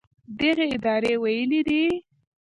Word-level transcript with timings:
دغې 0.39 0.65
ادارې 0.75 1.13
ویلي 1.23 1.61
دي 1.67 1.83